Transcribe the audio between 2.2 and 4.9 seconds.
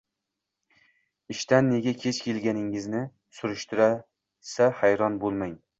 kelganingizni surishtirsa,